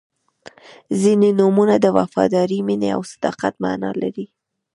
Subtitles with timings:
[1.01, 4.25] •ځینې نومونه د وفادارۍ، مینې او صداقت معنا لري.